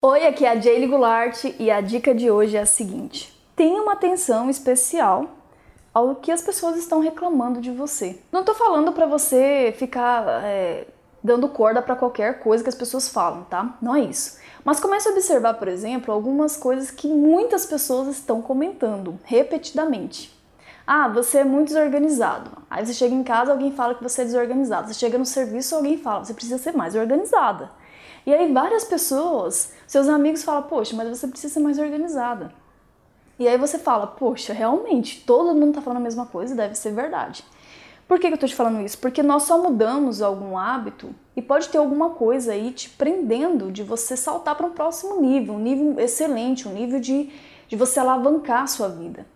Oi, 0.00 0.28
aqui 0.28 0.44
é 0.44 0.50
a 0.50 0.60
Jaylee 0.60 0.86
Goulart 0.86 1.42
e 1.58 1.72
a 1.72 1.80
dica 1.80 2.14
de 2.14 2.30
hoje 2.30 2.56
é 2.56 2.60
a 2.60 2.66
seguinte: 2.66 3.36
tenha 3.56 3.82
uma 3.82 3.94
atenção 3.94 4.48
especial 4.48 5.28
ao 5.92 6.14
que 6.14 6.30
as 6.30 6.40
pessoas 6.40 6.76
estão 6.76 7.00
reclamando 7.00 7.60
de 7.60 7.72
você. 7.72 8.16
Não 8.30 8.44
tô 8.44 8.54
falando 8.54 8.92
para 8.92 9.06
você 9.06 9.74
ficar 9.76 10.44
é, 10.44 10.86
dando 11.20 11.48
corda 11.48 11.82
para 11.82 11.96
qualquer 11.96 12.38
coisa 12.38 12.62
que 12.62 12.68
as 12.68 12.76
pessoas 12.76 13.08
falam, 13.08 13.42
tá? 13.50 13.76
Não 13.82 13.96
é 13.96 14.02
isso. 14.02 14.38
Mas 14.64 14.78
comece 14.78 15.08
a 15.08 15.10
observar, 15.10 15.54
por 15.54 15.66
exemplo, 15.66 16.14
algumas 16.14 16.56
coisas 16.56 16.92
que 16.92 17.08
muitas 17.08 17.66
pessoas 17.66 18.06
estão 18.06 18.40
comentando 18.40 19.18
repetidamente. 19.24 20.32
Ah, 20.90 21.06
você 21.06 21.40
é 21.40 21.44
muito 21.44 21.68
desorganizado. 21.68 22.50
Aí 22.70 22.86
você 22.86 22.94
chega 22.94 23.14
em 23.14 23.22
casa, 23.22 23.52
alguém 23.52 23.70
fala 23.70 23.94
que 23.94 24.02
você 24.02 24.22
é 24.22 24.24
desorganizado. 24.24 24.88
Você 24.88 24.94
chega 24.94 25.18
no 25.18 25.26
serviço, 25.26 25.74
alguém 25.76 25.98
fala, 25.98 26.24
você 26.24 26.32
precisa 26.32 26.56
ser 26.56 26.72
mais 26.72 26.94
organizada. 26.94 27.70
E 28.24 28.32
aí 28.32 28.50
várias 28.50 28.84
pessoas, 28.84 29.74
seus 29.86 30.08
amigos 30.08 30.42
falam, 30.42 30.62
poxa, 30.62 30.96
mas 30.96 31.06
você 31.10 31.28
precisa 31.28 31.52
ser 31.52 31.60
mais 31.60 31.78
organizada. 31.78 32.54
E 33.38 33.46
aí 33.46 33.58
você 33.58 33.78
fala, 33.78 34.06
poxa, 34.06 34.54
realmente, 34.54 35.22
todo 35.26 35.54
mundo 35.54 35.68
está 35.68 35.82
falando 35.82 35.98
a 35.98 36.04
mesma 36.04 36.24
coisa, 36.24 36.54
deve 36.54 36.74
ser 36.74 36.94
verdade. 36.94 37.44
Por 38.08 38.18
que, 38.18 38.28
que 38.28 38.32
eu 38.32 38.36
estou 38.36 38.48
te 38.48 38.54
falando 38.54 38.80
isso? 38.80 38.96
Porque 38.96 39.22
nós 39.22 39.42
só 39.42 39.62
mudamos 39.62 40.22
algum 40.22 40.56
hábito 40.56 41.14
e 41.36 41.42
pode 41.42 41.68
ter 41.68 41.76
alguma 41.76 42.10
coisa 42.12 42.52
aí 42.52 42.70
te 42.70 42.88
prendendo 42.88 43.70
de 43.70 43.82
você 43.82 44.16
saltar 44.16 44.54
para 44.54 44.66
um 44.66 44.72
próximo 44.72 45.20
nível, 45.20 45.52
um 45.52 45.58
nível 45.58 46.00
excelente, 46.00 46.66
um 46.66 46.72
nível 46.72 46.98
de, 46.98 47.28
de 47.68 47.76
você 47.76 48.00
alavancar 48.00 48.62
a 48.62 48.66
sua 48.66 48.88
vida. 48.88 49.26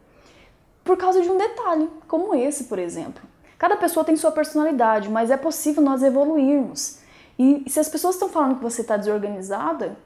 Por 0.84 0.96
causa 0.96 1.20
de 1.22 1.30
um 1.30 1.38
detalhe, 1.38 1.88
como 2.08 2.34
esse, 2.34 2.64
por 2.64 2.78
exemplo. 2.78 3.22
Cada 3.58 3.76
pessoa 3.76 4.04
tem 4.04 4.16
sua 4.16 4.32
personalidade, 4.32 5.08
mas 5.08 5.30
é 5.30 5.36
possível 5.36 5.82
nós 5.82 6.02
evoluirmos. 6.02 6.98
E 7.38 7.64
se 7.68 7.78
as 7.78 7.88
pessoas 7.88 8.16
estão 8.16 8.28
falando 8.28 8.56
que 8.56 8.62
você 8.62 8.80
está 8.80 8.96
desorganizada, 8.96 9.96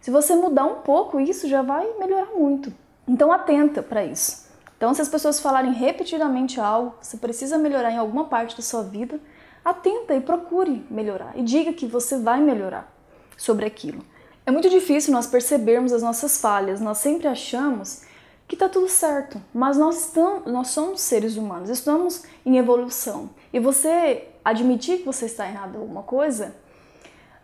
se 0.00 0.10
você 0.10 0.34
mudar 0.34 0.64
um 0.64 0.76
pouco 0.76 1.20
isso 1.20 1.46
já 1.46 1.60
vai 1.60 1.86
melhorar 1.98 2.32
muito. 2.34 2.72
Então 3.06 3.30
atenta 3.30 3.82
para 3.82 4.04
isso. 4.04 4.48
Então 4.76 4.94
se 4.94 5.02
as 5.02 5.08
pessoas 5.08 5.38
falarem 5.38 5.72
repetidamente 5.72 6.58
algo, 6.58 6.94
você 7.00 7.18
precisa 7.18 7.58
melhorar 7.58 7.90
em 7.90 7.98
alguma 7.98 8.24
parte 8.24 8.56
da 8.56 8.62
sua 8.62 8.82
vida, 8.82 9.20
atenta 9.62 10.14
e 10.14 10.20
procure 10.22 10.86
melhorar 10.90 11.32
e 11.34 11.42
diga 11.42 11.72
que 11.74 11.86
você 11.86 12.18
vai 12.18 12.40
melhorar 12.40 12.90
sobre 13.36 13.66
aquilo. 13.66 14.02
É 14.46 14.50
muito 14.50 14.70
difícil 14.70 15.12
nós 15.12 15.26
percebermos 15.26 15.92
as 15.92 16.02
nossas 16.02 16.40
falhas. 16.40 16.80
Nós 16.80 16.98
sempre 16.98 17.28
achamos 17.28 18.02
que 18.50 18.56
está 18.56 18.68
tudo 18.68 18.88
certo, 18.88 19.40
mas 19.54 19.78
nós, 19.78 20.06
estamos, 20.06 20.44
nós 20.50 20.68
somos 20.70 21.00
seres 21.02 21.36
humanos, 21.36 21.70
estamos 21.70 22.24
em 22.44 22.58
evolução. 22.58 23.30
E 23.52 23.60
você 23.60 24.26
admitir 24.44 24.98
que 24.98 25.04
você 25.04 25.26
está 25.26 25.46
errado 25.46 25.76
em 25.76 25.80
alguma 25.80 26.02
coisa 26.02 26.52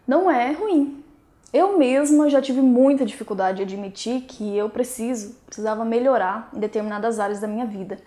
não 0.04 0.28
é 0.28 0.50
ruim. 0.50 1.04
Eu 1.52 1.78
mesma 1.78 2.28
já 2.28 2.42
tive 2.42 2.60
muita 2.60 3.06
dificuldade 3.06 3.58
de 3.58 3.62
admitir 3.62 4.22
que 4.22 4.56
eu 4.56 4.68
preciso, 4.68 5.36
precisava 5.46 5.84
melhorar 5.84 6.50
em 6.52 6.58
determinadas 6.58 7.20
áreas 7.20 7.38
da 7.38 7.46
minha 7.46 7.66
vida. 7.66 8.00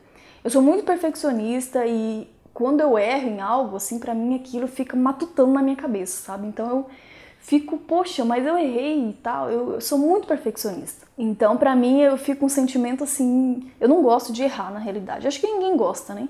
Eu 0.44 0.50
sou 0.50 0.62
muito 0.62 0.84
perfeccionista 0.84 1.86
e 1.86 2.30
quando 2.54 2.82
eu 2.82 3.00
erro 3.00 3.30
em 3.30 3.40
algo, 3.40 3.78
assim, 3.78 3.98
para 3.98 4.14
mim 4.14 4.36
aquilo 4.36 4.68
fica 4.68 4.98
matutando 4.98 5.54
na 5.54 5.62
minha 5.62 5.78
cabeça, 5.78 6.22
sabe? 6.22 6.48
Então 6.48 6.70
eu 6.70 6.86
fico, 7.40 7.78
poxa, 7.78 8.24
mas 8.24 8.46
eu 8.46 8.58
errei 8.58 9.10
e 9.10 9.14
tal. 9.14 9.50
Eu, 9.50 9.74
eu 9.74 9.82
sou 9.82 9.98
muito 9.98 10.28
perfeccionista. 10.28 11.08
Então, 11.18 11.58
para 11.58 11.76
mim, 11.76 12.02
eu 12.02 12.18
fico 12.18 12.46
um 12.46 12.50
sentimento 12.50 13.04
assim. 13.04 13.72
Eu 13.80 13.90
não 13.90 14.04
gosto 14.04 14.32
de 14.32 14.44
errar 14.44 14.72
na 14.72 14.80
realidade. 14.80 15.28
Acho 15.28 15.40
que 15.40 15.48
ninguém 15.48 15.76
gosta, 15.76 16.14
né? 16.14 16.30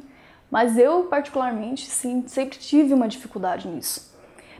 Mas 0.49 0.77
eu, 0.77 1.03
particularmente, 1.03 1.85
sim, 1.85 2.23
sempre 2.27 2.57
tive 2.57 2.93
uma 2.93 3.07
dificuldade 3.07 3.67
nisso. 3.67 4.11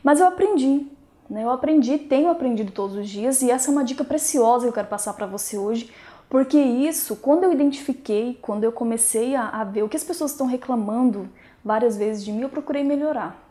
Mas 0.04 0.20
eu 0.20 0.28
aprendi, 0.28 0.86
né? 1.30 1.44
Eu 1.44 1.50
aprendi, 1.50 1.98
tenho 1.98 2.30
aprendido 2.30 2.72
todos 2.72 2.96
os 2.96 3.10
dias 3.10 3.42
e 3.42 3.50
essa 3.50 3.70
é 3.70 3.72
uma 3.72 3.84
dica 3.84 4.04
preciosa 4.04 4.66
que 4.66 4.70
eu 4.70 4.74
quero 4.74 4.88
passar 4.88 5.14
para 5.14 5.26
você 5.26 5.58
hoje, 5.58 5.92
porque 6.30 6.60
isso, 6.60 7.16
quando 7.16 7.44
eu 7.44 7.52
identifiquei, 7.52 8.38
quando 8.42 8.64
eu 8.64 8.72
comecei 8.72 9.36
a, 9.36 9.50
a 9.50 9.64
ver 9.64 9.84
o 9.84 9.90
que 9.90 9.98
as 9.98 10.04
pessoas 10.04 10.32
estão 10.32 10.46
reclamando 10.46 11.28
várias 11.66 11.98
vezes 11.98 12.24
de 12.24 12.32
mim, 12.32 12.42
eu 12.42 12.50
procurei 12.50 12.84
melhorar. 12.84 13.49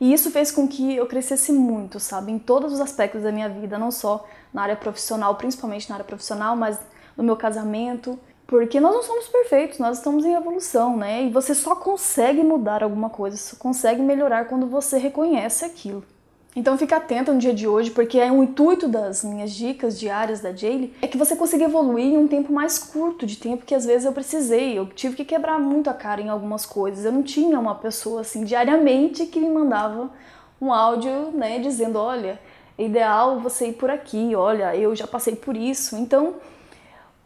E 0.00 0.12
isso 0.14 0.30
fez 0.30 0.50
com 0.50 0.66
que 0.66 0.96
eu 0.96 1.06
crescesse 1.06 1.52
muito, 1.52 2.00
sabe, 2.00 2.32
em 2.32 2.38
todos 2.38 2.72
os 2.72 2.80
aspectos 2.80 3.22
da 3.22 3.30
minha 3.30 3.48
vida, 3.50 3.78
não 3.78 3.90
só 3.90 4.26
na 4.52 4.62
área 4.62 4.76
profissional, 4.76 5.34
principalmente 5.34 5.88
na 5.90 5.96
área 5.96 6.06
profissional, 6.06 6.56
mas 6.56 6.78
no 7.16 7.22
meu 7.22 7.36
casamento, 7.36 8.18
porque 8.46 8.80
nós 8.80 8.94
não 8.94 9.02
somos 9.02 9.28
perfeitos, 9.28 9.78
nós 9.78 9.98
estamos 9.98 10.24
em 10.24 10.34
evolução, 10.34 10.96
né? 10.96 11.24
E 11.24 11.30
você 11.30 11.54
só 11.54 11.76
consegue 11.76 12.42
mudar 12.42 12.82
alguma 12.82 13.10
coisa, 13.10 13.36
só 13.36 13.56
consegue 13.56 14.00
melhorar 14.00 14.46
quando 14.46 14.66
você 14.66 14.96
reconhece 14.96 15.64
aquilo. 15.64 16.02
Então 16.54 16.76
fique 16.76 16.92
atento 16.92 17.32
no 17.32 17.38
dia 17.38 17.54
de 17.54 17.68
hoje, 17.68 17.92
porque 17.92 18.18
é 18.18 18.30
um 18.30 18.42
intuito 18.42 18.88
das 18.88 19.22
minhas 19.22 19.52
dicas 19.52 19.98
diárias 20.00 20.40
da 20.40 20.52
Jaylee 20.52 20.92
é 21.00 21.06
que 21.06 21.16
você 21.16 21.36
consiga 21.36 21.64
evoluir 21.64 22.06
em 22.06 22.18
um 22.18 22.26
tempo 22.26 22.52
mais 22.52 22.76
curto 22.76 23.24
de 23.24 23.36
tempo 23.36 23.64
que 23.64 23.74
às 23.74 23.86
vezes 23.86 24.04
eu 24.04 24.12
precisei. 24.12 24.76
Eu 24.76 24.86
tive 24.86 25.14
que 25.14 25.24
quebrar 25.24 25.60
muito 25.60 25.88
a 25.88 25.94
cara 25.94 26.20
em 26.20 26.28
algumas 26.28 26.66
coisas. 26.66 27.04
Eu 27.04 27.12
não 27.12 27.22
tinha 27.22 27.58
uma 27.58 27.76
pessoa 27.76 28.22
assim 28.22 28.42
diariamente 28.42 29.26
que 29.26 29.38
me 29.38 29.48
mandava 29.48 30.10
um 30.60 30.72
áudio, 30.72 31.30
né, 31.32 31.60
dizendo, 31.60 31.98
olha, 31.98 32.40
é 32.76 32.84
ideal 32.84 33.38
você 33.38 33.68
ir 33.68 33.74
por 33.74 33.88
aqui, 33.88 34.34
olha, 34.34 34.74
eu 34.76 34.94
já 34.94 35.06
passei 35.06 35.36
por 35.36 35.56
isso. 35.56 35.96
Então, 35.96 36.34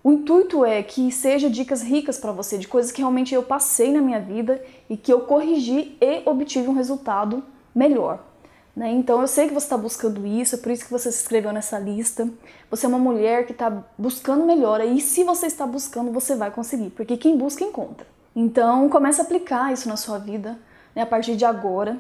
o 0.05 0.13
intuito 0.13 0.67
é 0.67 0.83
que 0.83 1.11
seja 1.11 1.49
dicas 1.49 1.83
ricas 1.83 2.19
para 2.19 2.31
você 2.31 2.59
de 2.59 2.69
coisas 2.69 2.93
que 2.93 3.01
realmente 3.01 3.35
eu 3.35 3.43
passei 3.43 3.91
na 3.91 4.03
minha 4.03 4.21
vida 4.21 4.63
e 4.89 4.99
que 4.99 5.11
eu 5.11 5.21
corrigi 5.21 5.97
e 5.99 6.23
obtive 6.27 6.69
um 6.69 6.75
resultado 6.75 7.43
melhor. 7.75 8.34
Né? 8.75 8.91
Então 8.93 9.21
eu 9.21 9.29
sei 9.29 9.47
que 9.47 9.55
você 9.55 9.67
está 9.67 9.79
buscando 9.79 10.27
isso, 10.27 10.57
é 10.57 10.59
por 10.59 10.73
isso 10.73 10.85
que 10.85 10.91
você 10.91 11.13
se 11.13 11.23
inscreveu 11.23 11.53
nessa 11.53 11.79
lista. 11.79 12.29
Você 12.71 12.87
é 12.87 12.89
uma 12.89 12.99
mulher 12.99 13.47
que 13.47 13.53
está 13.53 13.85
buscando 13.97 14.45
melhora 14.45 14.85
e 14.85 15.01
se 15.01 15.23
você 15.23 15.47
está 15.47 15.67
buscando, 15.67 16.11
você 16.11 16.35
vai 16.35 16.51
conseguir, 16.51 16.91
porque 16.91 17.17
quem 17.17 17.37
busca 17.37 17.63
encontra. 17.63 18.07
Então 18.35 18.89
comece 18.89 19.21
a 19.21 19.25
aplicar 19.25 19.73
isso 19.73 19.89
na 19.89 19.97
sua 19.97 20.19
vida 20.19 20.59
né, 20.95 21.03
a 21.03 21.07
partir 21.07 21.37
de 21.37 21.45
agora. 21.45 21.99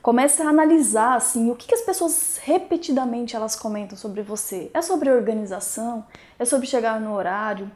Comece 0.00 0.42
a 0.42 0.48
analisar 0.48 1.16
assim 1.16 1.50
o 1.50 1.56
que, 1.56 1.66
que 1.66 1.74
as 1.74 1.80
pessoas 1.80 2.38
repetidamente 2.42 3.34
elas 3.34 3.56
comentam 3.56 3.96
sobre 3.96 4.22
você. 4.22 4.70
É 4.74 4.82
sobre 4.82 5.10
organização, 5.10 6.04
é 6.38 6.44
sobre 6.44 6.66
chegar 6.66 7.00
no 7.00 7.14
horário, 7.14 7.70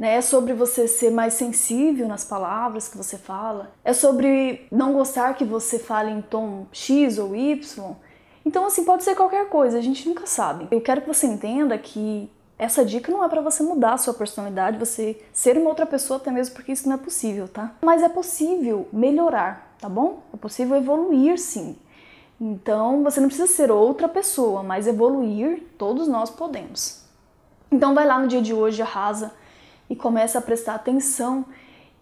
né? 0.00 0.14
É 0.14 0.22
sobre 0.22 0.54
você 0.54 0.88
ser 0.88 1.10
mais 1.10 1.34
sensível 1.34 2.08
nas 2.08 2.24
palavras 2.24 2.88
que 2.88 2.96
você 2.96 3.18
fala, 3.18 3.70
é 3.84 3.92
sobre 3.92 4.66
não 4.72 4.94
gostar 4.94 5.34
que 5.34 5.44
você 5.44 5.78
fale 5.78 6.10
em 6.10 6.22
tom 6.22 6.66
X 6.72 7.18
ou 7.18 7.36
Y. 7.36 7.94
Então, 8.42 8.64
assim, 8.64 8.82
pode 8.82 9.04
ser 9.04 9.14
qualquer 9.14 9.50
coisa, 9.50 9.76
a 9.76 9.82
gente 9.82 10.08
nunca 10.08 10.26
sabe. 10.26 10.66
Eu 10.70 10.80
quero 10.80 11.02
que 11.02 11.06
você 11.06 11.26
entenda 11.26 11.76
que 11.76 12.32
essa 12.58 12.82
dica 12.82 13.12
não 13.12 13.22
é 13.22 13.28
para 13.28 13.42
você 13.42 13.62
mudar 13.62 13.92
a 13.92 13.98
sua 13.98 14.14
personalidade, 14.14 14.78
você 14.78 15.20
ser 15.34 15.58
uma 15.58 15.68
outra 15.68 15.84
pessoa, 15.84 16.16
até 16.16 16.30
mesmo 16.30 16.54
porque 16.54 16.72
isso 16.72 16.88
não 16.88 16.94
é 16.94 16.98
possível, 16.98 17.46
tá? 17.46 17.74
Mas 17.82 18.02
é 18.02 18.08
possível 18.08 18.88
melhorar, 18.90 19.74
tá 19.78 19.88
bom? 19.88 20.22
É 20.32 20.36
possível 20.38 20.78
evoluir 20.78 21.38
sim. 21.38 21.76
Então, 22.40 23.02
você 23.02 23.20
não 23.20 23.28
precisa 23.28 23.46
ser 23.46 23.70
outra 23.70 24.08
pessoa, 24.08 24.62
mas 24.62 24.86
evoluir 24.86 25.62
todos 25.76 26.08
nós 26.08 26.30
podemos. 26.30 27.04
Então, 27.70 27.94
vai 27.94 28.06
lá 28.06 28.18
no 28.18 28.28
dia 28.28 28.40
de 28.40 28.54
hoje, 28.54 28.80
arrasa, 28.80 29.38
e 29.90 29.96
começa 29.96 30.38
a 30.38 30.42
prestar 30.42 30.76
atenção 30.76 31.44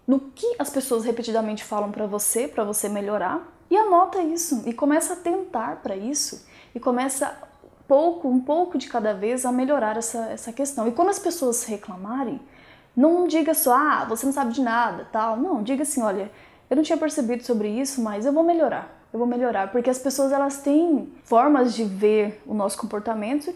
no 0.06 0.20
que 0.20 0.54
as 0.58 0.68
pessoas 0.68 1.04
repetidamente 1.04 1.64
falam 1.64 1.90
para 1.90 2.06
você, 2.06 2.46
para 2.46 2.62
você 2.62 2.88
melhorar, 2.88 3.42
e 3.70 3.76
anota 3.76 4.22
isso 4.22 4.62
e 4.66 4.72
começa 4.72 5.14
a 5.14 5.16
tentar 5.16 5.76
para 5.82 5.96
isso 5.96 6.46
e 6.74 6.80
começa 6.80 7.36
pouco, 7.86 8.28
um 8.28 8.40
pouco 8.40 8.78
de 8.78 8.88
cada 8.88 9.14
vez 9.14 9.44
a 9.44 9.52
melhorar 9.52 9.96
essa, 9.96 10.26
essa 10.26 10.52
questão. 10.52 10.86
E 10.86 10.92
quando 10.92 11.08
as 11.08 11.18
pessoas 11.18 11.64
reclamarem, 11.64 12.40
não 12.94 13.26
diga 13.26 13.54
só, 13.54 13.74
ah, 13.74 14.04
você 14.06 14.26
não 14.26 14.32
sabe 14.32 14.52
de 14.52 14.60
nada, 14.60 15.06
tal. 15.10 15.36
Não, 15.36 15.62
diga 15.62 15.82
assim, 15.82 16.02
olha, 16.02 16.30
eu 16.68 16.76
não 16.76 16.82
tinha 16.82 16.98
percebido 16.98 17.42
sobre 17.44 17.68
isso, 17.68 18.02
mas 18.02 18.26
eu 18.26 18.32
vou 18.32 18.42
melhorar. 18.42 18.96
Eu 19.12 19.18
vou 19.18 19.26
melhorar, 19.26 19.72
porque 19.72 19.88
as 19.88 19.98
pessoas 19.98 20.32
elas 20.32 20.58
têm 20.58 21.12
formas 21.24 21.74
de 21.74 21.84
ver 21.84 22.42
o 22.46 22.52
nosso 22.52 22.76
comportamento 22.76 23.54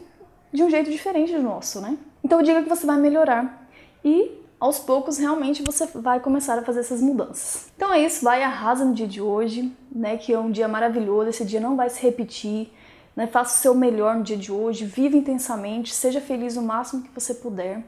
de 0.51 0.63
um 0.63 0.71
jeito 0.71 0.91
diferente 0.91 1.33
do 1.33 1.43
nosso, 1.43 1.81
né? 1.81 1.99
Então 2.25 2.43
diga 2.43 2.63
que 2.63 2.69
você 2.69 2.87
vai 2.87 2.99
melhorar 2.99 3.62
e 4.05 4.43
aos 4.59 4.79
poucos 4.79 5.19
realmente 5.19 5.63
você 5.63 5.87
vai 5.87 6.21
começar 6.21 6.59
a 6.59 6.63
fazer 6.63 6.81
essas 6.81 7.01
mudanças. 7.01 7.67
Então 7.77 7.93
é 7.93 8.05
isso, 8.05 8.25
vai 8.25 8.43
arrasa 8.43 8.85
no 8.85 8.95
dia 8.95 9.09
de 9.09 9.21
hoje, 9.21 9.73
né? 9.91 10.17
Que 10.17 10.33
é 10.33 10.39
um 10.39 10.51
dia 10.51 10.69
maravilhoso, 10.69 11.31
esse 11.31 11.45
dia 11.45 11.61
não 11.61 11.77
vai 11.77 11.91
se 11.91 12.01
repetir. 12.01 12.73
Né, 13.15 13.27
faça 13.27 13.59
o 13.59 13.61
seu 13.61 13.75
melhor 13.75 14.17
no 14.17 14.23
dia 14.23 14.39
de 14.39 14.51
hoje, 14.51 14.87
viva 14.87 15.15
intensamente, 15.15 15.93
seja 15.95 16.19
feliz 16.19 16.57
o 16.57 16.63
máximo 16.63 17.03
que 17.03 17.11
você 17.13 17.35
puder. 17.35 17.85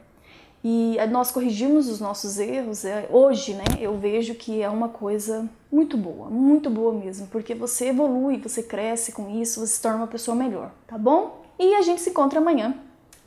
E 0.62 0.96
eh, 0.98 1.06
nós 1.06 1.30
corrigimos 1.30 1.88
os 1.88 2.00
nossos 2.00 2.38
erros. 2.38 2.84
É, 2.84 3.06
hoje, 3.10 3.54
né, 3.54 3.64
eu 3.78 3.96
vejo 3.98 4.34
que 4.34 4.62
é 4.62 4.68
uma 4.68 4.88
coisa 4.88 5.48
muito 5.70 5.96
boa, 5.96 6.30
muito 6.30 6.70
boa 6.70 6.92
mesmo, 6.92 7.26
porque 7.28 7.54
você 7.54 7.88
evolui, 7.88 8.38
você 8.38 8.62
cresce 8.62 9.12
com 9.12 9.28
isso, 9.28 9.60
você 9.60 9.74
se 9.74 9.80
torna 9.80 9.98
uma 9.98 10.06
pessoa 10.06 10.34
melhor, 10.34 10.70
tá 10.86 10.96
bom? 10.96 11.42
E 11.58 11.74
a 11.74 11.82
gente 11.82 12.00
se 12.00 12.10
encontra 12.10 12.40
amanhã 12.40 12.74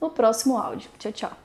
no 0.01 0.09
próximo 0.09 0.57
áudio. 0.57 0.89
Tchau, 0.97 1.11
tchau. 1.11 1.37